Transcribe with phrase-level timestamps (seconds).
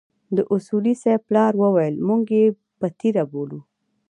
[0.35, 2.45] د اصولي صیب پلار وويل موږ يې
[2.79, 3.59] پتيره بولو.